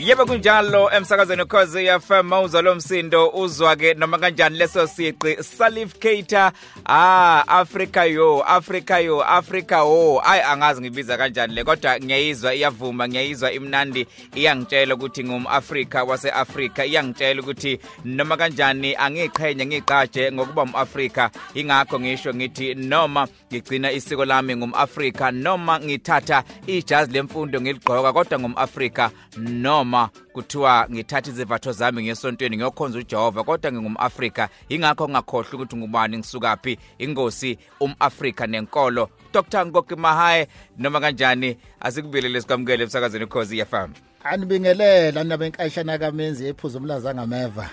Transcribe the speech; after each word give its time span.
yebo 0.00 0.26
kunjalo 0.26 0.90
emsakazweni 0.90 1.44
cause 1.44 2.00
FM 2.00 2.32
uzwa 2.32 2.62
lomsindo 2.62 3.28
uzwa 3.28 3.76
ke 3.76 3.94
noma 3.94 4.18
kanjani 4.18 4.58
leso 4.58 4.86
siqi 4.86 5.42
salificator 5.42 6.52
ah 6.86 7.44
Africa 7.46 8.08
yo 8.08 8.42
Africa 8.42 9.04
yo 9.04 9.20
Africa 9.20 9.82
ho 9.82 10.22
ay 10.24 10.40
angazi 10.42 10.80
ngibiza 10.80 11.16
kanjani 11.16 11.54
le 11.54 11.64
kodwa 11.64 12.00
ngiyayizwa 12.00 12.54
iyavuma 12.54 13.08
ngiyayizwa 13.08 13.52
imnandi 13.52 14.06
iyangitshela 14.34 14.94
ukuthi 14.94 15.24
ngumAfrika 15.24 16.04
waseAfrika 16.04 16.84
iyangitshela 16.84 17.40
ukuthi 17.40 17.78
noma 18.04 18.36
kanjani 18.36 18.96
angiqhenya 18.96 19.66
ngiqaje 19.66 20.32
ngokuba 20.32 20.62
umAfrika 20.62 21.30
ingakho 21.54 22.00
ngisho 22.00 22.34
ngithi 22.34 22.74
noma 22.74 23.28
ngigcina 23.52 23.92
isiko 23.92 24.24
lami 24.24 24.56
ngumAfrika 24.56 25.30
noma 25.30 25.80
ngithatha 25.80 26.44
ijazi 26.66 27.12
lemfundo 27.12 27.60
ngiligqoka 27.60 28.12
kodwa 28.12 28.38
ngumAfrika 28.38 29.10
noma 29.38 30.08
kuthiwa 30.32 30.86
ngithatha 30.90 31.30
izivatho 31.30 31.72
zami 31.72 32.02
ngesontweni 32.02 32.56
ngiyokhonza 32.56 32.98
uJehova 32.98 33.44
kodwa 33.44 33.72
ngingumAfrika. 33.72 34.48
Ingakho 34.68 35.08
ngingakhohlwa 35.08 35.54
ukuthi 35.54 35.76
ngubani 35.76 36.18
ngisukapi 36.18 36.78
ingosi 36.98 37.58
umAfrika 37.80 38.46
nenkolo. 38.46 39.08
Dr 39.32 39.66
Ngoki 39.66 39.96
Mahaye 39.96 40.48
noma 40.78 41.00
kanjani? 41.00 41.56
Asikubelele 41.80 42.40
sikamukele 42.40 42.82
emsakazweni 42.82 43.26
khosi 43.26 43.64
FM 43.64 43.92
anibingelela 44.24 45.24
nabenkashana 45.24 45.98
kamenzi 45.98 46.46
ephuza 46.46 46.78
umlaza 46.78 47.14
ngameva. 47.14 47.70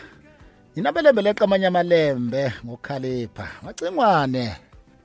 Inabelembe 0.75 1.21
leqa 1.21 1.45
amanye 1.45 1.67
amalembe 1.67 2.53
ngokukhalipha 2.65 3.47
macingwane 3.63 4.55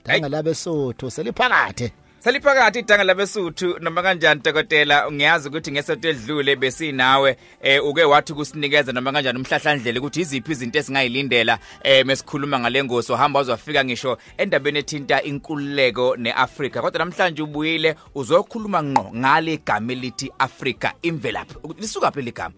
danga 0.05 0.29
labesotho 0.29 1.11
seliphakathi. 1.11 1.93
Saliphakathi 2.19 2.79
idanga 2.79 3.05
labesuthu 3.05 3.79
noma 3.81 4.03
kanjani 4.03 4.41
dokotela? 4.41 5.13
Ngiyazi 5.13 5.49
ukuthi 5.49 5.73
ngesonto 5.73 6.09
edlule 6.09 6.57
besinawe 6.57 7.37
eh 7.63 7.85
uke 7.85 8.05
wathi 8.05 8.35
kusinikeza 8.35 8.93
noma 8.93 9.13
kanjani 9.13 9.39
umhlahlandlela 9.39 10.01
ukuthi 10.01 10.21
iziphi 10.21 10.53
izinto 10.53 10.79
esingayilindela 10.79 11.59
eh 11.83 12.07
mesikhuluma 12.07 12.61
ngalengosi 12.61 13.13
ohamba 13.13 13.41
uzofika 13.41 13.85
ngisho 13.85 14.19
endabeni 14.39 14.79
ethinta 14.79 15.23
inkululeko 15.23 16.17
neAfrika. 16.17 16.83
Kodwa 16.83 16.99
namhlanje 16.99 17.43
ubuyile 17.43 17.97
uzokhuluma 18.15 18.83
ngqo 18.83 19.11
ngale 19.17 19.55
igama 19.55 19.93
elithi 19.93 20.33
Africa 20.39 20.93
imvelaphi. 21.03 21.55
Lisuka 21.79 22.11
phela 22.11 22.29
igama. 22.29 22.55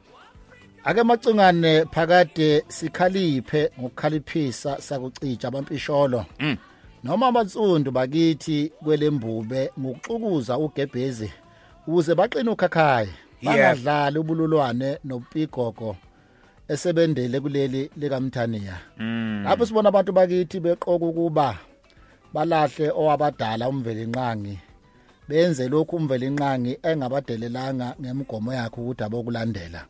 Ake 0.84 1.02
macingane 1.02 1.84
phakade 1.84 2.64
sikhaliphe 2.68 3.70
ngokukhaliphisa 3.80 4.80
sakucija 4.80 5.48
abampisholo 5.48 6.26
Mm. 6.40 6.56
Noma 7.04 7.26
abatsundu 7.26 7.90
bakithi 7.90 8.72
kwelembube 8.84 9.70
ngokuxukuza 9.80 10.58
ugebhezi 10.58 11.30
ukuze 11.86 12.14
baqine 12.14 12.50
ukhakhaya 12.50 13.12
bangadlali 13.42 14.18
ubululwane 14.18 14.98
nopigogo 15.04 15.96
esebendele 16.68 17.40
kuleli 17.40 17.90
likamthaniya. 17.96 18.76
Lapho 19.44 19.66
sibona 19.66 19.88
abantu 19.88 20.12
bakithi 20.12 20.60
beqoka 20.60 21.06
ukuba 21.06 21.58
balahle 22.32 22.86
owabadala 22.90 23.68
umvelinqangi 23.68 24.58
benze 25.28 25.68
lokhu 25.68 25.96
umvelinqangi 25.96 26.72
engabadelelanga 26.88 27.88
ngemigomo 28.00 28.50
yakhe 28.52 28.80
ukuthi 28.80 29.04
abokulandela. 29.04 29.80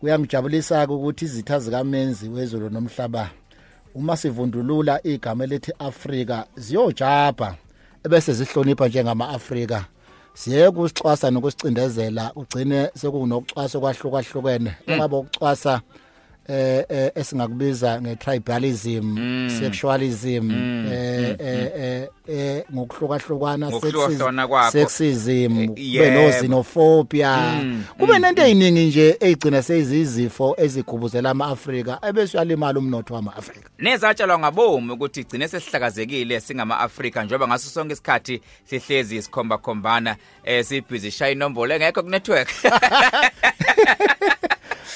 Kuyangijabulisa 0.00 0.86
ukuthi 0.88 1.24
izitha 1.24 1.58
zikamenzi 1.58 2.28
wezulu 2.28 2.70
nomhlaba 2.70 3.30
uma 3.94 4.16
sivundulula 4.16 5.00
igama 5.06 5.44
elithi 5.44 5.72
Afrika 5.78 6.46
ziyojapha 6.56 7.54
ebese 8.04 8.32
zihlonipha 8.32 8.88
njengama-Afrika. 8.88 9.84
Siye 10.34 10.70
kusixwasa 10.70 11.30
nokusicindezela 11.30 12.32
ugcine 12.36 12.90
sekunokucwasa 12.94 13.80
kwahlukahlukene 13.80 14.72
engabe 14.86 15.16
ukucwasa 15.16 15.72
eh 15.72 16.07
eh, 16.48 17.10
esingakubiza 17.14 18.00
ngetribalism 18.00 19.16
sexualism 19.60 20.50
eh 20.92 21.36
eh 21.38 21.70
eh, 21.76 22.08
eh 22.28 22.64
ngokuhlukahlukana 22.74 23.70
sexism 24.72 25.58
Eh, 25.58 25.66
kube 25.68 25.82
yebo. 25.82 26.20
no 26.20 26.30
xenophobia 26.32 27.62
kube 27.98 28.18
nento 28.18 28.42
eziningi 28.42 28.86
nje 28.86 29.16
ezigcina 29.20 29.62
sezizifo 29.62 30.54
ezigubuzela 30.58 31.30
ama-Afrika 31.30 31.98
ebese 32.08 32.36
uyalimala 32.36 32.78
umnotho 32.78 33.14
wama-Afrika. 33.14 33.68
Nezatshalwa 33.78 34.38
ngabomu 34.38 34.92
ukuthi 34.92 35.20
igcine 35.20 35.48
sesihlakazekile 35.48 36.40
singama-Afrika 36.40 37.24
njengoba 37.24 37.48
ngaso 37.48 37.70
sonke 37.70 37.92
isikhathi 37.92 38.40
sihlezi 38.64 39.22
sikhomba 39.22 39.58
khombana 39.58 40.16
eh 40.44 40.64
sibhizi 40.64 41.10
shaya 41.10 41.32
inombolo 41.32 41.74
engekho 41.74 42.02
ku 42.02 42.08
network 42.10 42.48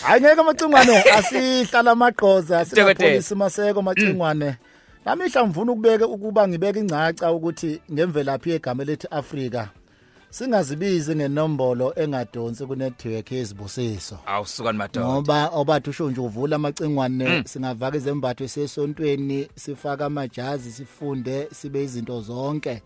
hayi 0.03 0.21
ngeke 0.21 0.41
amacingwane 0.41 1.03
asihlala 1.03 1.91
amagqoza 1.91 2.65
singapolisi 2.65 3.35
maseko 3.35 3.83
macingwane 3.83 4.57
namihla 5.05 5.47
ngifuna 5.47 5.73
ukubeka 5.73 6.07
ukuba 6.07 6.49
ngibeke 6.49 6.81
ingcaca 6.81 7.33
ukuthi 7.33 7.81
ngemvelaphi 7.93 8.51
yegama 8.51 8.85
lethi 8.85 9.07
Afrika 9.11 9.69
singazibizi 10.31 11.17
ngenombolo 11.17 11.93
engadonsi 11.97 12.67
kunetwork 12.67 13.33
yezibusiso. 13.33 14.19
Awusukani 14.27 14.79
madoda. 14.79 15.07
Ngoba 15.07 15.49
obathu 15.49 15.91
usho 15.91 16.11
nje 16.11 16.21
uvula 16.21 16.57
amacingwane 16.57 17.45
singavaka 17.45 17.97
izembatho 17.97 18.49
sesontweni 18.49 19.49
sifaka 19.55 20.07
amajazi 20.07 20.73
sifunde 20.73 21.49
sibe 21.53 21.85
izinto 21.85 22.21
zonke. 22.21 22.83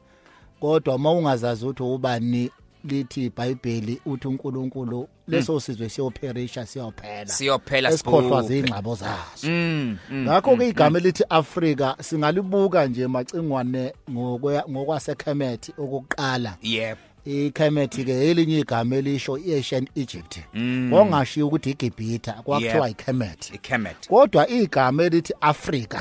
Kodwa 0.60 0.94
uma 0.94 1.12
ungazazi 1.12 1.64
ukuthi 1.64 1.82
ubani 1.82 2.50
lithi 2.88 3.24
iBhayibheli 3.24 4.00
uthi 4.06 4.28
uNkulunkulu 4.28 5.08
leso 5.28 5.60
sizwe 5.60 5.88
siyopherisha 5.88 6.66
siyophela. 6.66 7.26
Siyophela 7.26 7.90
esikhohlwa 7.90 8.42
zingxabo 8.42 8.94
zazo 8.94 9.46
Mm, 9.48 9.96
mm. 10.10 10.22
ngakho 10.24 10.56
ke 10.56 10.68
igama 10.68 10.98
elithi 10.98 11.24
Afrika 11.28 11.96
singalibuka 12.00 12.86
nje 12.86 13.06
macingwane 13.06 13.92
ngokwe- 14.10 14.70
ngokwaseKhemet 14.70 15.68
okokuqala 15.78 16.56
yep. 16.62 16.98
iKhemet 17.24 18.04
ke 18.04 18.30
elinye 18.30 18.58
igama 18.60 18.96
elisho 18.96 19.38
iAncient 19.38 19.88
Egypt. 19.94 20.38
Mm. 20.54 20.88
ngongashiyo 20.88 21.46
ukuthi 21.46 21.70
iGibhita 21.70 22.32
kwakuthiwa 22.32 22.88
Yep. 22.88 23.00
iKhemet 23.00 23.54
iKemet 23.54 24.08
kodwa 24.08 24.48
igama 24.48 25.02
elithi 25.04 25.34
Africa 25.40 25.98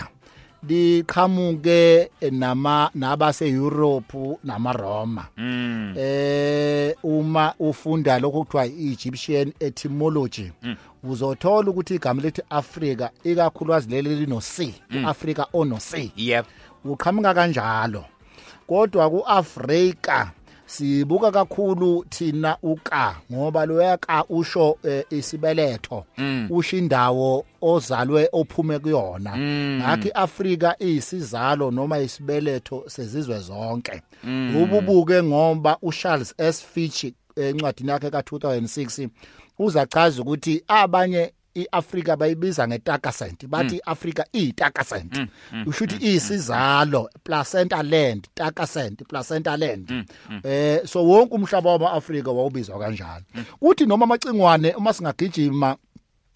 liqhamuke 0.69 2.09
nama 2.31 2.89
nabase 2.95 3.49
Europe 3.49 4.37
namaRoma. 4.43 5.27
Mm. 5.37 5.93
Eh 5.97 6.95
uma 7.03 7.53
ufunda 7.59 8.19
lokho 8.19 8.43
kuthiwa 8.43 8.65
iEgyptian 8.65 9.53
etymology 9.59 10.51
uzothola 11.03 11.69
ukuthi 11.69 11.95
igama 11.95 12.21
lithi 12.21 12.41
Africa 12.49 13.09
ikakhulukazi 13.23 13.89
leli 13.89 14.15
lino 14.15 14.41
C 14.41 14.73
Africa 15.05 15.45
ono 15.53 15.77
C 15.79 16.11
yep. 16.15 16.45
Uqhamuka 16.85 17.33
kanjalo. 17.33 18.05
Kodwa 18.67 19.09
kuAfrika 19.09 20.31
sibuka 20.65 21.31
kakhulu 21.31 22.05
thina 22.09 22.57
uka 22.63 23.15
ngoba 23.33 23.65
loyaka 23.65 24.25
usho 24.29 24.77
eh, 24.83 25.05
isibeletho. 25.09 26.05
Usho 26.49 26.77
indawo 26.77 27.45
ozalwe 27.61 28.29
ophume 28.31 28.79
kuyona. 28.79 29.37
Ngakho 29.77 30.07
iAfrika 30.07 30.75
iyisizalo 30.79 31.71
noma 31.71 31.99
isibeletho 31.99 32.83
sezizwe 32.87 33.39
zonke. 33.39 34.01
Ububuke 34.63 35.23
ngoba 35.23 35.77
uCharles 35.81 36.33
S. 36.37 36.63
Fitch 36.73 37.05
encwadini 37.35 37.89
yakhe 37.89 38.07
ka2006 38.07 39.09
uzachaza 39.59 40.21
ukuthi 40.21 40.63
abanye 40.67 41.33
iAfrika 41.55 42.15
bayibiza 42.15 42.67
ngetakasent 42.67 43.47
bathi 43.47 43.75
iAfrika 43.75 44.25
iyitakasent 44.33 45.27
usho 45.65 45.85
ukuthi 45.85 46.05
iyisizalo 46.05 47.09
placenta 47.23 47.83
land 47.83 48.27
takasent 48.33 49.03
placenta 49.07 49.57
land. 49.57 50.05
Eh 50.43 50.85
so 50.85 51.05
wonke 51.05 51.35
umhlaba 51.35 51.71
wamaAfrika 51.71 52.31
wawubizwa 52.31 52.79
kanjalo. 52.79 53.23
Uthi 53.61 53.85
noma 53.85 54.03
amacingwane 54.03 54.73
uma 54.73 54.93
singagijima 54.93 55.77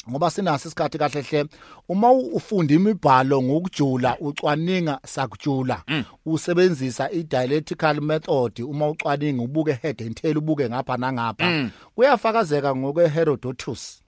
ngoba 0.10 0.32
sinaso 0.32 0.68
isikhathi 0.68 0.98
kahle 0.98 1.22
hle 1.22 1.46
uma 1.90 2.12
ufunda 2.12 2.74
imibhalo 2.74 3.44
ngokujula 3.44 4.18
ucwaninga 4.20 5.00
sakujula 5.06 5.84
usebenzisa 6.26 7.12
i-dialectical 7.12 8.02
method 8.02 8.60
uma 8.60 8.90
ucwaninga 8.90 9.44
ubuke 9.44 9.74
head 9.74 10.02
and 10.02 10.22
tail 10.22 10.38
ubuke 10.38 10.70
ngapha 10.70 10.98
nangapha 10.98 11.70
kuyafakazeka 11.96 12.76
ngokwe 12.76 13.08
Herodotus 13.10 14.02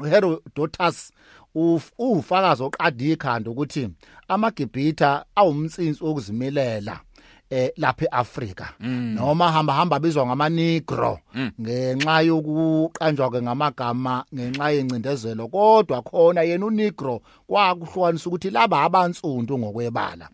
uHerodotus 0.00 1.12
uf- 1.54 1.92
ufakazi 1.98 2.62
oqadi 2.62 3.12
ikhanda 3.12 3.50
ukuthi 3.50 3.88
amagibhitha 4.28 5.24
awumtsinsi 5.34 6.04
wokuzimilela 6.04 7.00
eh 7.50 7.70
lapha 7.76 8.04
eAfrika. 8.04 8.68
Noma 9.14 9.52
hamba 9.52 9.72
hamba 9.72 9.98
bizwa 10.00 10.26
ngama 10.26 10.48
negro 10.48 11.18
ngenxa 11.60 12.20
yokuqanjwa 12.20 13.30
ke 13.30 13.42
ngamagama 13.42 14.24
ngenxa 14.34 14.70
yencindezelo 14.70 15.48
kodwa 15.48 16.02
khona 16.02 16.42
yena 16.42 16.66
unegro 16.66 17.20
kwakuhlukanisa 17.46 18.28
ukuthi 18.28 18.50
laba 18.50 18.82
abantsundu 18.82 19.58
ngokwebala. 19.58 20.28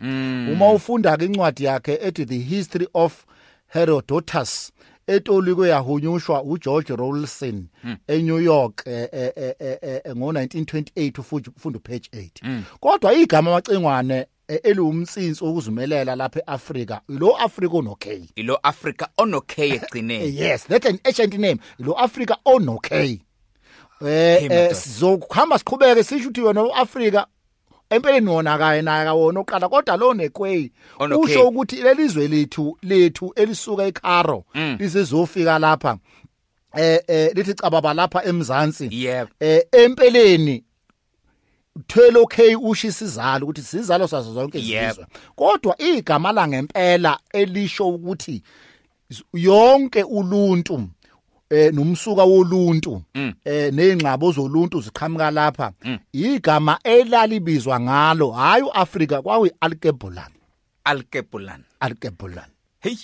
Uma 0.52 0.72
ufunda 0.72 1.16
ke 1.16 1.24
incwadi 1.24 1.64
yakhe 1.64 1.98
ethi 2.02 2.24
the 2.26 2.38
history 2.38 2.88
of 2.94 3.24
Herodotus 3.68 4.72
etolikwe 5.06 5.68
yahunyushwa 5.68 6.42
uGeorge 6.42 6.96
Rawlinson 6.96 7.66
eNew 8.08 8.40
York 8.40 8.82
eh, 8.86 9.08
eh, 9.12 9.32
eh, 9.36 9.54
eh, 9.60 9.78
eh, 9.82 10.00
ngo1928 10.14 11.50
ufunda 11.56 11.78
page 11.78 12.08
8 12.12 12.60
kodwa 12.80 13.14
igama 13.14 13.50
amacengwane 13.50 14.26
eliwumtsinsi 14.62 15.44
wokuzimelela 15.44 16.16
lapha 16.16 16.40
eAfrika 16.48 17.00
lo 17.08 17.36
Africa 17.36 17.74
onokay 17.74 18.22
ilo 18.36 18.58
Africa 18.62 19.06
onokay 19.18 19.70
Eh, 19.70 19.82
egcineni 19.82 20.36
yes 20.40 20.64
that's 20.66 20.86
an 20.86 20.98
ancient 21.04 21.34
name. 21.34 21.58
Lo 21.78 21.92
Africa 21.98 22.36
onokay 22.44 23.18
Hey, 24.00 24.46
eh 24.50 24.74
sizokuhamba 24.74 25.58
siqhubeke 25.58 26.02
sisho 26.04 26.24
ukuthi 26.28 26.40
wena 26.40 26.62
uAfrika 26.62 27.26
empeleni 27.94 28.30
wona 28.30 28.58
kaye 28.58 28.82
naye 28.82 29.04
kawona 29.04 29.40
oqala 29.40 29.68
kodwa 29.68 29.96
lo 29.96 30.14
nekway 30.14 30.70
Onokay. 30.98 31.24
usho 31.24 31.48
ukuthi 31.48 31.76
lelizwe 31.76 32.28
lethu 32.28 32.78
lethu 32.82 33.32
elisuka 33.36 33.84
eCaro 33.86 34.44
Mm. 34.54 34.76
lisezofika 34.80 35.58
lapha 35.58 35.98
eh 36.76 37.00
eh 37.06 37.30
lithi 37.34 37.54
cababa 37.54 37.94
lapha 37.94 38.24
emzansi 38.24 38.88
eh 39.40 39.62
empeleni 39.72 40.64
thwele 41.86 42.18
okay 42.18 42.54
usho 42.56 42.88
isizalo 42.88 43.46
ukuthi 43.46 43.62
sizalo 43.62 44.08
sazo 44.08 44.32
zonke 44.34 44.58
izizwe 44.58 45.06
kodwa 45.36 45.82
igama 45.82 46.32
la 46.32 46.48
ngempela 46.48 47.18
elisho 47.32 47.88
ukuthi 47.88 48.42
yonke 49.32 50.02
uluntu 50.02 50.88
eh 51.50 51.72
nomsuka 51.74 52.24
woluntu 52.24 53.02
Mm. 53.14 53.34
eh 53.44 53.72
nezingxabo 53.72 54.32
zoluntu 54.32 54.80
ziqhamuka 54.80 55.30
lapha 55.30 55.72
Mm. 55.84 55.98
igama 56.12 56.78
elalibizwa 56.84 57.80
ngalo 57.80 58.30
hayi 58.30 58.62
uAfrika 58.62 59.22
kwakuyi 59.22 59.52
Alkebulan 59.60 60.32
Alkebulan 60.84 61.64
Alkebulan 61.80 62.50
hey. 62.80 62.96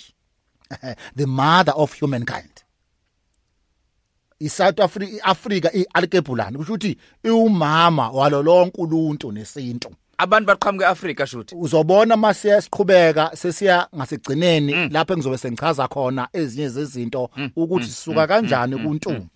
The 1.17 1.25
mother 1.25 1.73
of 1.77 1.99
humankind. 1.99 2.49
iSouth 4.39 4.79
Africa 4.79 5.09
iAfrika 5.13 5.69
iAlkebulan 5.73 6.57
kusho 6.57 6.73
ukuthi 6.73 6.97
iwumama 7.23 8.09
walo 8.09 8.43
lonke 8.43 8.81
uluntu 8.81 9.31
nesintu. 9.31 9.89
Abantu 10.21 10.47
baqhamuke 10.47 10.85
eAfrika 10.85 11.27
shuthi? 11.27 11.55
Uzobona 11.55 12.17
mase 12.17 12.61
siqhubeka 12.61 13.31
sesiya 13.35 13.87
ngasigcineni 13.95 14.89
lapho 14.89 15.13
engizobe 15.13 15.37
sengichaza 15.37 15.87
khona 15.87 16.27
ezinye 16.33 16.69
zezinto 16.69 17.29
ukuthi 17.55 17.85
sisuka 17.85 18.27
kanjani 18.27 18.77
kuntu 18.77 19.27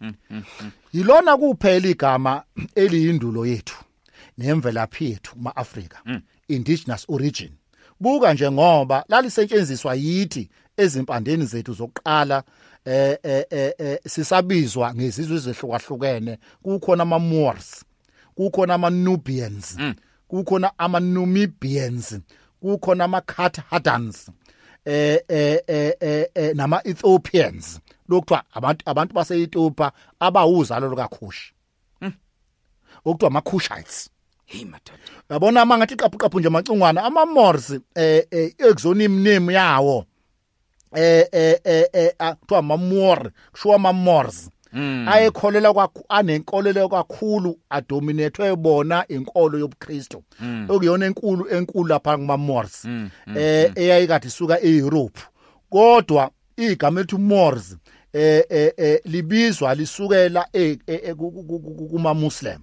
yilona 0.93 1.37
kuphela 1.37 1.87
igama 1.87 2.43
eliyindulo 2.75 3.45
yethu 3.45 3.75
nemvelaphi 4.37 5.05
yethu 5.05 5.33
maAfrika 5.39 5.97
indigenous 6.47 7.05
origin. 7.07 7.51
Buka 7.99 8.33
nje 8.33 8.51
ngoba 8.51 9.05
lalisetshenziswa 9.09 9.95
yithi 9.95 10.49
ezimpandeni 10.77 11.45
zethu 11.45 11.73
zokuqala 11.73 12.43
eh 12.85 13.17
eh 13.23 13.45
eh, 13.49 13.73
eh 13.77 13.99
sisabizwa 14.07 14.95
ngezizwe 14.95 15.37
ezehlukahlukene. 15.37 16.37
Kukhona 16.63 17.03
ama 17.03 17.19
Moors 17.19 17.85
kukhona 18.35 18.73
ama 18.73 18.89
Nubians 18.89 19.77
kukhona 20.27 20.71
ama 20.77 20.99
Numidians 20.99 22.19
kukhona 22.61 23.03
ama 23.03 23.21
Carthaginians 23.21 24.29
eh 24.85 25.19
eh 25.29 25.59
eh 25.67 25.93
eh, 25.99 26.25
eh 26.35 26.55
nama 26.55 26.81
Ethiopians 26.83 27.79
lokuthiwa 28.09 28.43
abantu 28.53 28.83
abantu 28.89 29.13
base 29.13 29.41
Ethiopia 29.43 29.91
abawuzalo 30.19 30.89
lukaKhushi. 30.89 31.53
Okuthiwa 33.05 33.27
ama 33.31 33.41
Kushites 33.41 34.09
hey 34.45 34.65
madoda 34.65 34.99
yabona 35.29 35.61
ama 35.61 35.77
ngathi 35.77 35.95
qaphu 35.95 36.17
qaphu 36.17 36.39
nje 36.39 36.47
amacungwana 36.47 37.03
ama 37.03 37.25
Moors 37.25 37.69
eh 37.95 38.25
eh 38.31 38.53
exonym 38.57 39.23
name 39.23 39.53
yawo 39.53 40.05
eh 40.95 41.27
eh 41.31 41.59
eh 41.63 41.85
eh 41.93 42.11
ah, 42.19 42.35
kuthiwa 42.35 42.59
ama 42.59 42.77
Moor 42.77 43.31
kushiwa 43.51 43.75
ama 43.75 43.93
Mm. 44.75 45.07
ayekholela 45.07 45.73
kwakho 45.73 46.03
anenkolelo 46.09 46.89
kakhulu 46.89 47.57
adominatwe 47.69 48.55
bona 48.55 49.05
inkolo 49.07 49.57
yobuKristu. 49.59 50.23
Okuyona 50.69 51.05
enkulu 51.05 51.47
enkulu 51.55 51.87
lapha 51.89 52.17
kuma 52.17 52.37
Moors 52.37 52.85
Mm, 52.85 53.09
eh 53.37 53.71
eyayikade 53.75 54.27
isuka 54.27 54.61
eEurope 54.61 55.21
kodwa 55.69 56.31
igama 56.57 56.99
elithi 56.99 57.17
Moors 57.17 57.77
eh 58.13 58.43
eh 58.49 58.71
eh, 58.77 58.99
libizwa 59.05 59.75
lisukela 59.75 60.47
e- 60.53 60.77
e- 60.87 61.01
e- 61.03 61.13
ku- 61.15 61.31
ku- 61.31 61.43
ku- 61.43 61.59
ku- 61.59 61.87
kuma 61.89 62.13
Muslim 62.13 62.59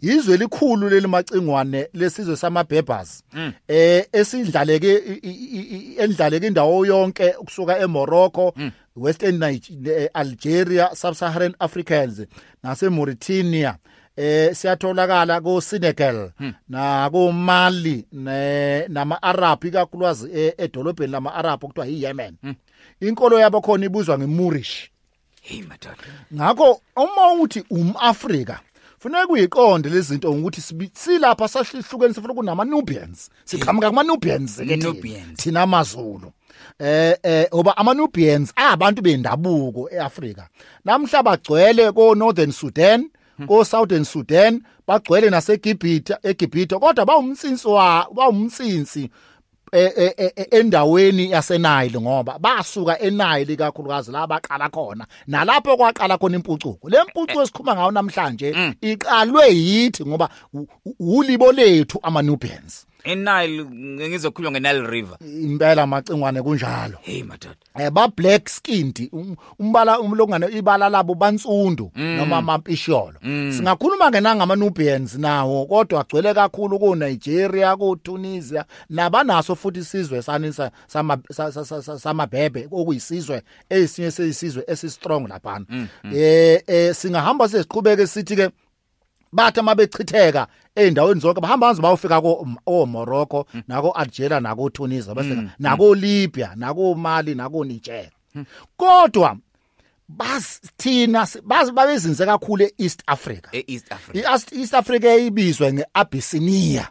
izwe 0.00 0.36
likhulu 0.36 0.88
leli 0.88 1.06
macingwane 1.06 1.88
lesizwe 1.94 2.36
samabhebhas 2.36 3.22
eh 3.68 4.06
esindlaleke 4.12 4.94
i- 4.94 5.20
i- 5.22 5.60
i- 5.76 5.96
endlaleke 5.98 6.46
indawo 6.46 6.86
yonke 6.86 7.30
kusuka 7.30 7.78
eMorocco 7.78 8.54
Western 8.96 9.38
Nigeria 9.38 9.96
eh, 10.02 10.10
Algeria 10.14 10.90
Sub-Saharan 10.94 11.54
Africans 11.58 12.22
nase 12.62 12.88
Mauritania 12.88 13.76
eh 14.16 14.54
siyatholakala 14.54 15.40
ko 15.40 15.60
Senegal 15.60 16.30
na 16.68 17.08
ko 17.10 17.32
Mali 17.32 18.04
ne 18.12 18.88
nama 18.88 19.22
Arab 19.22 19.64
ikakhulukazi 19.64 20.28
e- 20.34 20.54
edolobheni 20.58 21.12
lama 21.12 21.34
Arab 21.34 21.64
okuthiwa 21.64 21.86
yiYemen. 21.86 22.34
Inkolo 23.00 23.38
yabo 23.40 23.60
khona 23.60 23.86
ibuzwa 23.86 24.18
ngeMurish. 24.18 24.90
Hey 25.42 25.62
madoda. 25.62 25.96
Ngakho 26.34 26.80
uma 26.96 27.32
uthi 27.42 27.64
umAfrika 27.70 28.60
funeka 29.00 29.26
kuyiqonde 29.26 29.88
lezi 29.88 30.08
zinto 30.08 30.32
ukuthi 30.32 30.90
silapha 30.94 31.48
sahlihlukene 31.48 32.14
sifuna 32.14 32.34
kunama 32.34 32.64
Nubians 32.64 33.30
siqhamuka 33.44 33.88
kuma 33.90 34.02
Nubians 34.02 34.56
ke 34.56 34.64
thina. 34.64 34.76
Nubians. 34.76 35.36
thina 35.42 35.62
amaZulu 35.62 36.32
eh 36.78 37.16
eh 37.22 37.46
oba 37.50 37.76
ama 37.76 37.94
Nubians 37.94 38.52
abantu 38.56 39.02
bendabuko 39.02 39.88
eAfrika 39.92 40.48
namhla 40.84 41.22
bagcwele 41.22 41.92
ko 41.92 42.14
Northern 42.14 42.52
Sudan 42.52 43.10
ko 43.46 43.64
Southern 43.64 44.04
Sudan 44.04 44.62
bagcwele 44.86 45.30
nase 45.30 45.52
Egipta 45.52 46.18
eGibhita 46.22 46.78
kodwa 46.78 47.06
bawumtsinsi 47.06 47.68
wa 47.68 48.06
bawumtsinsi 48.14 49.02
eh, 49.02 49.10
endaweni 50.50 51.30
yaseNile 51.30 52.00
ngoba 52.00 52.38
basuka 52.38 53.00
eNile 53.00 53.56
kakhulukazi 53.56 54.12
la 54.12 54.26
baqala 54.26 54.68
khona. 54.68 55.06
Nalapho 55.26 55.76
kwaqala 55.76 56.18
khona 56.18 56.36
impucuko. 56.36 56.88
Lempucuko 56.88 57.42
esikhuluma 57.42 57.74
ngayo 57.74 57.90
namhlanje 57.90 58.54
iqalwe 58.80 59.54
yithi 59.54 60.04
ngoba 60.04 60.28
ulibo 61.00 61.52
lethu 61.52 61.98
ama 62.02 62.22
Nubians 62.22 62.86
iNile 63.04 63.64
ngizokhuluma 64.08 64.60
ngeNile 64.60 64.86
River. 64.90 65.16
Impela 65.42 65.86
macingwane 65.86 66.42
kunjalo. 66.42 66.98
Hey 67.02 67.22
madoda. 67.22 67.56
Eh 67.78 67.90
ba 67.90 68.08
black 68.08 68.48
skinned 68.48 69.08
um- 69.12 69.36
umbala 69.58 70.00
umlongane 70.00 70.46
ibala 70.58 70.88
labo 70.88 71.14
bansundu 71.14 71.90
noma 71.96 72.36
amampisholo 72.36 73.14
singakhuluma 73.22 74.10
ke 74.10 74.20
nangama 74.20 74.56
Nubians 74.56 75.14
nawo 75.18 75.66
kodwa 75.66 76.00
agcwele 76.00 76.34
kakhulu 76.34 76.78
ko 76.78 76.94
Nigeria 76.94 77.76
ko 77.76 77.96
Tunisia 77.96 78.64
nabanaso 78.90 79.54
futhi 79.56 79.80
isizwe 79.80 80.22
sanisa 80.22 80.70
sama 80.86 81.18
sa- 81.32 81.52
sa- 81.52 81.64
sa- 81.64 81.82
sa- 81.82 81.98
samabhebe 81.98 82.68
okuyisizwe 82.70 83.42
esinye 83.70 84.10
seyisizwe 84.10 84.64
esi 84.66 84.90
strong 84.90 85.28
lapha 85.28 85.60
eh 86.14 86.62
eh 86.66 86.94
singahamba 86.94 87.48
sesiqhubeke 87.48 88.06
sithi 88.06 88.36
ke 88.36 88.50
bathi 89.32 89.62
mabechitheka 89.62 90.46
eindaweni 90.76 91.20
zonke 91.20 91.40
bahamba 91.40 91.66
banze 91.66 91.82
bayofika 91.82 92.20
ko 92.20 92.46
o 92.66 92.86
Morocco 92.86 93.46
nako 93.68 93.90
Algeria 93.90 94.40
nako 94.40 94.70
Tunisia 94.70 95.14
bese 95.14 95.48
nako 95.58 95.94
Libya 95.94 96.52
nako 96.56 96.94
Mali 96.94 97.34
nako 97.34 97.64
Niger. 97.64 98.10
Kodwa 98.76 99.36
bas 100.08 100.60
thina 100.76 101.26
si- 101.26 101.40
bazi 101.40 101.72
babezinze 101.72 102.26
kakhulu 102.26 102.68
eEast 102.78 103.02
Africa. 103.06 103.48
eEast 103.52 103.92
Africa. 103.92 104.16
iEast 104.18 104.52
East 104.52 104.74
Africa 104.74 105.16
ibizwe 105.26 105.72
ngeAbyssinia. 105.72 106.88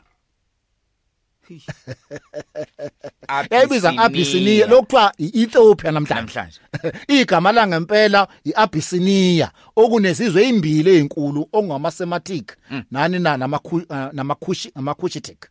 Yayibizwa 3.52 3.94
ngeAbyssinia 3.94 4.68
lokuthiwa 4.68 5.14
iEthiopia 5.18 5.92
namhlanje. 5.92 6.60
Igama 7.08 7.52
la 7.52 7.68
ngempela 7.68 8.28
iAbyssinia 8.44 9.52
okunezizwe 9.76 10.42
ezimbili 10.44 10.90
ezinkulu 10.90 11.50
ongama-Semitic 11.54 12.58
nani 12.92 13.20
na 13.20 13.34
ah, 13.34 14.10
namakhushi 14.14 14.72
amakushitic 14.76 15.50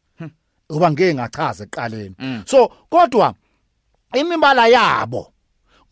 uba 0.70 0.90
ngeke 0.90 1.14
ngachaza 1.14 1.64
eqaleni 1.64 2.14
so 2.46 2.68
kodwa 2.90 3.34
imibala 4.14 4.66
yabo 4.66 5.32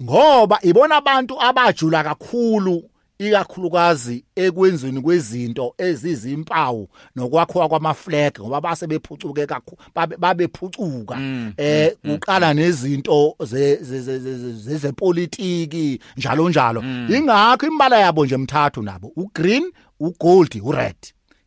ngoba 0.02 0.58
ibona 0.62 0.96
abantu 0.96 1.42
abajula 1.42 2.04
kakhulu 2.04 2.90
ikakhulukazi 3.18 4.24
ekwenziweni 4.36 5.00
kwezinto 5.00 5.74
ezizimpawu 5.78 6.88
nokwakhiwa 7.16 7.68
kwamaflag 7.68 8.40
ngoba 8.40 8.60
base 8.60 8.86
bephucuke 8.86 9.46
kakhulu 9.46 9.76
babe- 9.94 10.16
babephucuka 10.16 11.18
eh 11.56 11.92
kuqala 12.04 12.54
nezinto 12.54 13.34
ze- 13.40 13.76
ze- 13.76 14.00
ze- 14.02 14.18
ze- 14.18 14.38
ze- 14.38 14.52
ze- 14.52 14.76
zepolitiki 14.78 16.00
njalo. 16.16 16.48
Njalo 16.48 16.82
ingakho 17.16 17.66
imbala 17.66 17.98
yabo 17.98 18.24
nje 18.26 18.36
mthathu 18.36 18.82
nabo 18.82 19.12
ugreen 19.16 19.72
ugold 20.00 20.60
ured. 20.64 20.96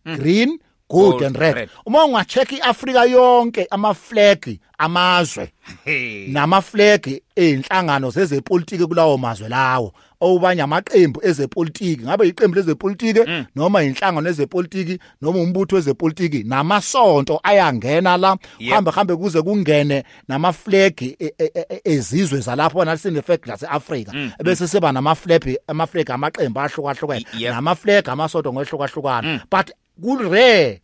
Green 0.06 0.60
gold 0.90 1.12
Gold, 1.12 1.24
and 1.24 1.36
red. 1.38 1.56
red. 1.56 1.70
uma 1.86 2.06
ungacheck 2.06 2.52
iAfrika 2.52 3.06
yonke 3.06 3.68
ama 3.72 3.94
flag 3.94 4.58
amazwe 4.78 5.54
Hey. 5.86 6.28
nama 6.28 6.62
flag 6.62 7.22
einhlangano 7.36 8.10
zezepolitiki 8.12 8.86
kulawo 8.86 9.18
mazwe 9.18 9.50
lawo 9.50 9.94
obanye 10.22 10.62
amaqembu 10.62 11.20
ezepolitiki. 11.24 12.04
Ngabe 12.04 12.28
iqembu 12.28 12.56
lezepolitiki 12.56 13.20
noma 13.56 13.84
inhlangano 13.84 14.30
ezepolitiki 14.30 15.00
noma 15.22 15.40
umbutho 15.40 15.76
wezepolitiki 15.76 16.44
namasonto 16.44 17.40
ayangena 17.44 18.18
la. 18.18 18.38
Yep. 18.60 18.74
hambe 18.74 18.92
hambe 18.92 19.16
kuze 19.16 19.42
kungene 19.42 20.04
nama 20.28 20.54
flag 20.54 21.02
e- 21.02 21.16
e- 21.20 21.34
e- 21.38 21.66
e- 21.70 21.82
ezizwe 21.84 22.40
zalapho 22.40 22.86
nasine 22.86 23.22
flag 23.22 23.40
laseAfrika. 23.48 24.14
Bese 24.44 24.68
seba 24.68 24.92
nama 24.92 25.16
flag 25.16 25.58
ama 25.68 25.88
flag 25.88 26.12
amaqembu 26.12 26.60
ahlukahlukene. 26.60 27.26
Yep. 27.38 27.54
nama 27.54 27.76
flag 27.76 28.10
amasonto 28.10 28.54
ngohlukahlukana. 28.54 29.42
But 29.52 29.72
ku 30.02 30.16
rare 30.18 30.82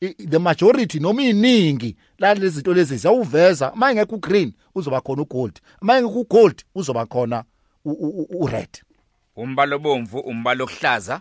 i- 0.00 0.14
the 0.30 0.38
majority 0.38 0.98
noma 1.00 1.22
iningi 1.22 1.96
lalezi 2.18 2.48
zinto 2.60 2.74
lezi 2.74 2.96
ziyawuveza. 2.96 3.72
Mayengekho 3.74 4.16
green 4.18 4.52
uzoba 4.74 5.00
khona 5.00 5.22
ugold. 5.22 5.60
Mayengekho 5.80 6.24
gold 6.30 6.64
uzoba 6.74 7.06
khona 7.06 7.38
u- 7.38 7.42
u- 7.42 7.44
u- 7.44 7.53
ured 7.84 8.68
umbalo 9.36 9.78
bomvu 9.78 10.18
umbalo 10.18 10.64
ohlaza 10.64 11.20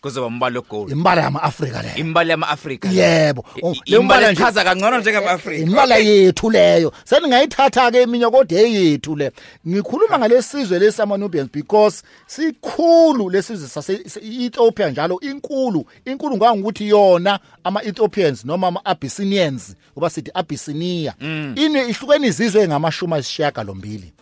kuzoba 0.00 0.26
umbalo 0.26 0.62
gold 0.62 0.90
imbala 0.92 1.22
yama-afrika 1.22 1.82
leyo 1.82 1.96
imbali 1.96 2.30
yama-afrika 2.30 2.88
yebo. 2.90 3.44
Oh, 3.62 3.72
le 3.86 3.96
imbali 3.96 4.04
mbala 4.04 4.32
nje- 4.32 4.42
echaza 4.42 4.64
kangcono 4.64 4.98
njengama-afrika 5.00 5.62
imbala 5.62 5.96
yethu 5.96 6.50
leyo. 6.50 6.92
Seningayithatha-ke 7.04 8.00
eminye 8.02 8.30
kodwa 8.30 8.60
eyethu 8.60 9.16
le. 9.16 9.32
Ngikhuluma 9.68 10.18
ngalesizwe 10.18 10.78
lesama-nubians 10.78 11.50
because 11.52 12.02
sikhulu 12.26 13.30
lesizwe 13.30 13.68
sase-ethiopia 13.68 14.90
njalo 14.90 15.20
inkulu. 15.20 15.86
Inkulu 16.04 16.36
ngangokuthi 16.36 16.88
yona 16.88 17.40
ama-ethiopians 17.64 18.44
noma 18.44 18.66
ama-abyssinians. 18.68 19.76
Uba 19.96 20.10
sithi 20.10 20.30
abyssinia. 20.34 21.14
Ine 21.56 21.88
ihlukene 21.88 22.26
izizwe 22.26 22.68
ngamashumi 22.68 23.14
ayisishiyagalombili. 23.14 24.12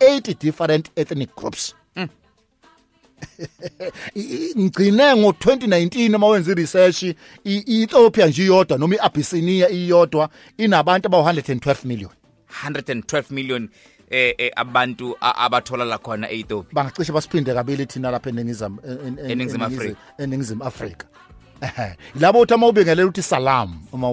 80 0.00 0.34
different 0.40 0.90
ethnic 0.96 1.36
groups 1.36 1.74
i- 4.14 4.52
ngigcine 4.58 5.14
ngo-2019 5.16 6.14
uma 6.16 6.26
wenza 6.26 6.52
i-research 6.52 7.02
i- 7.02 7.16
i-ethiopia 7.44 8.26
nje 8.26 8.42
iyodwa 8.44 8.78
noma 8.78 8.94
i-abyssinia 8.94 9.68
iyodwa 9.70 10.28
inabantu 10.58 11.08
abawu-112 11.08 11.84
million 11.84 12.10
112 12.64 13.24
million 13.30 13.68
eh, 14.10 14.34
eh 14.38 14.50
abantu 14.56 15.16
abathola 15.20 15.84
la 15.84 15.98
khona 15.98 16.30
e-Ethiopia 16.30 16.72
bangacishe 16.72 17.12
basiphinde 17.12 17.54
kabili 17.54 17.86
thina 17.86 18.10
lapha 18.10 18.30
eningizimu 18.30 18.80
en- 18.86 19.18
en- 19.18 19.30
Eningizimu 19.30 19.64
eningizi- 19.64 19.74
Afrika. 19.76 20.00
eningizimu 20.18 20.64
afrika. 20.64 21.06
labo 22.20 22.40
uthi 22.40 22.54
uma 22.54 22.66
ubingelela 22.66 23.08
uthi 23.08 23.22
salam 23.22 23.80
uma 23.92 24.10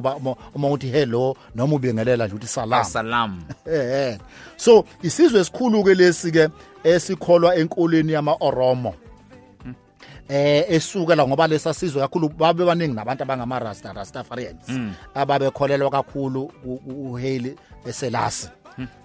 uma- 0.55 0.69
uthi 0.69 0.87
hello 0.87 1.35
noma 1.55 1.75
ubingelela 1.75 2.27
nje 2.27 2.35
uthi 2.35 2.47
salam. 2.47 2.83
Salam. 2.83 3.41
Eh 3.71 4.17
so 4.57 4.85
isizwe 5.03 5.39
esikhulu 5.41 5.83
ke 5.83 5.93
lesi 5.95 6.31
ke 6.31 6.49
esikholwa 6.83 7.55
enkolweni 7.55 8.11
yama-oromo. 8.13 8.93
Eh 10.29 10.65
esuka 10.69 11.15
la 11.15 11.27
ngoba 11.27 11.47
lesa 11.47 11.73
sizwe 11.73 12.01
kakhulu 12.01 12.29
babe 12.29 12.65
baningi 12.65 12.93
nabantu 12.95 13.23
abangama 13.23 13.59
rasta 13.59 13.93
rastafarians 13.93 14.69
ababekholelwa 15.15 15.89
kakhulu 15.91 16.51
uHaile 16.87 17.55
eselasi. 17.85 18.49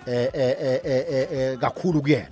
Eh 0.06 0.28
eh 0.34 0.80
eh 0.84 1.28
eh, 1.32 1.58
kakhulu 1.58 2.02
kuyena. 2.02 2.26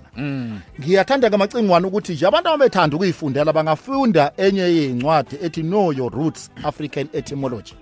Ngiyathanda 0.79 1.29
ke 1.29 1.37
macingwane 1.37 1.87
ukuthi 1.87 2.13
nje 2.13 2.27
abantu 2.27 2.49
abethanda 2.49 2.95
ukuyifundela 2.95 3.53
bangafunda 3.53 4.31
enye 4.37 4.61
yezincwadi 4.61 5.35
ethi 5.41 5.61
know 5.63 5.91
your 5.93 6.11
roots 6.11 6.49
african 6.63 7.07
etymology. 7.13 7.75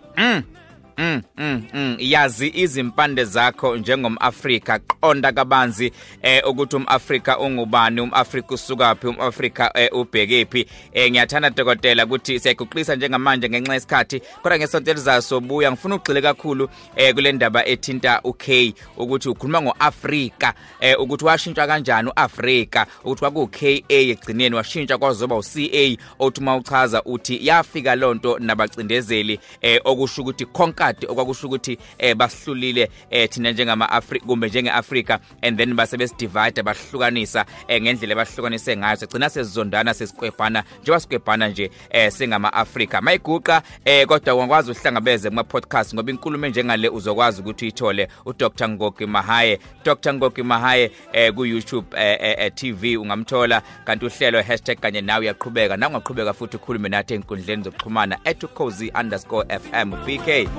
Mm, 0.98 1.22
mm, 1.38 1.64
mm. 1.74 1.96
yazi 2.00 2.52
izimpande 2.56 3.26
zakho 3.26 3.78
njengomAfrika 3.78 4.80
qonda 4.80 5.32
kabanzi 5.32 5.92
eh 6.22 6.48
ukuthi 6.50 6.76
umAfrika 6.76 7.40
ungubani 7.40 8.02
umAfrika 8.02 8.56
usukaphi 8.56 9.08
umAfrika 9.08 9.72
eh, 9.74 9.90
ubhekephi 9.94 10.68
eh 10.94 11.12
ngiyathanda 11.12 11.50
dokotela 11.50 12.06
ukuthi 12.06 12.40
siyaguqisa 12.40 12.96
njengamanje 12.96 13.50
ngenxa 13.50 13.74
yesikhathi 13.74 14.22
kodwa 14.42 14.58
ngesonto 14.58 14.92
elizayo 14.92 15.22
sobuya 15.22 15.72
ngifuna 15.72 15.96
ugxile 15.96 16.22
kakhulu 16.22 16.70
eh 16.96 17.14
kule 17.14 17.32
ndaba 17.32 17.66
ethinta 17.66 18.22
uK 18.24 18.74
ukuthi 18.98 19.30
ukhuluma 19.30 19.62
ngoAfrika 19.62 20.54
eh 20.80 21.00
ukuthi 21.00 21.26
washintsha 21.26 21.68
kanjani 21.68 22.10
uAfrika 22.10 22.88
ukuthi 23.04 23.20
kwaku 23.20 23.48
KA 23.48 23.80
egcineni 23.88 24.56
washintsha 24.56 24.98
kwazoba 24.98 25.36
uCA 25.36 25.98
othi 26.20 26.42
mawuchaza 26.42 27.04
uthi 27.04 27.48
yafika 27.48 27.96
lonto 27.96 28.40
nabacindezeli 28.40 29.40
eh 29.62 29.82
okusho 29.86 30.22
ukuthi 30.22 30.46
conquered 30.84 31.12
okwakusho 31.12 31.48
ukuthi 31.48 31.78
eh 31.98 32.16
basihlulile 32.16 32.90
eh 33.10 33.30
thina 33.30 33.52
njengama 33.52 33.90
Afrika 33.90 34.26
kumbe 34.26 34.48
njengeAfrika 34.48 35.20
and 35.42 35.58
then 35.58 35.74
base 35.74 35.98
besidivide 35.98 36.64
bahlukanisa 36.64 37.46
eh 37.68 37.82
ngendlela 37.82 38.16
bahlukanise 38.16 38.78
ngayo 38.78 38.96
sigcina 38.96 39.30
sesizondana 39.30 39.94
sesiqwebhana 39.94 40.64
njengoba 40.82 41.00
siqwebhana 41.00 41.48
nje 41.48 41.72
eh 41.90 42.12
singama 42.12 42.54
Afrika 42.54 43.02
mayiguqa 43.02 43.62
eh 43.86 44.08
kodwa 44.08 44.36
ungakwazi 44.36 44.72
uhlangabeze 44.72 45.30
kuma 45.30 45.44
podcast 45.44 45.94
ngoba 45.94 46.12
inkulumo 46.12 46.48
njengale 46.48 46.90
uzokwazi 46.90 47.42
ukuthi 47.42 47.66
uyithole 47.66 48.08
uDr 48.26 48.70
Ngoki 48.70 49.06
Mahaye. 49.06 49.60
Dr 49.86 50.14
Ngoki 50.14 50.44
Mahaye 50.44 50.92
eh 51.14 51.34
ku 51.34 51.46
YouTube 51.46 51.88
eh, 51.98 52.18
eh, 52.22 52.36
eh, 52.40 52.52
TV 52.56 52.98
ungamthola. 52.98 53.62
Kanti 53.86 54.06
uhlelo 54.06 54.42
hashtag 54.42 54.80
kanye 54.80 55.02
nawe 55.02 55.20
uyaqhubeka. 55.20 55.78
Na 55.78 55.88
ungaqhubeka 55.90 56.34
futhi 56.34 56.58
ukhulume 56.58 56.90
nathi 56.90 57.14
enkundleni 57.14 57.64
zokuxhumana 57.64 58.18
@cozy_fm 58.56 59.90
bk 60.06 60.50